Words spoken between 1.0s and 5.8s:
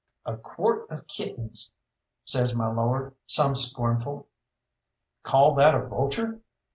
kittens!" says my lord, some scornful. "Call that